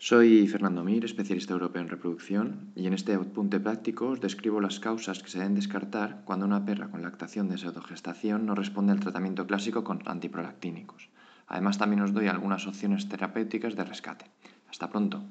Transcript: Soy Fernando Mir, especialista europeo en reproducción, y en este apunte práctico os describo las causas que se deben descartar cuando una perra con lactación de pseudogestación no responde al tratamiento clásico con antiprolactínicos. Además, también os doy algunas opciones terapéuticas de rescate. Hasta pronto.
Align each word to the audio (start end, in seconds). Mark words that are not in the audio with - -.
Soy 0.00 0.46
Fernando 0.46 0.84
Mir, 0.84 1.04
especialista 1.04 1.54
europeo 1.54 1.82
en 1.82 1.88
reproducción, 1.88 2.70
y 2.76 2.86
en 2.86 2.94
este 2.94 3.14
apunte 3.14 3.58
práctico 3.58 4.06
os 4.06 4.20
describo 4.20 4.60
las 4.60 4.78
causas 4.78 5.20
que 5.24 5.28
se 5.28 5.38
deben 5.38 5.56
descartar 5.56 6.22
cuando 6.24 6.46
una 6.46 6.64
perra 6.64 6.88
con 6.88 7.02
lactación 7.02 7.48
de 7.48 7.58
pseudogestación 7.58 8.46
no 8.46 8.54
responde 8.54 8.92
al 8.92 9.00
tratamiento 9.00 9.48
clásico 9.48 9.82
con 9.82 10.02
antiprolactínicos. 10.06 11.08
Además, 11.48 11.78
también 11.78 12.02
os 12.02 12.12
doy 12.12 12.28
algunas 12.28 12.68
opciones 12.68 13.08
terapéuticas 13.08 13.74
de 13.74 13.82
rescate. 13.82 14.26
Hasta 14.70 14.88
pronto. 14.88 15.24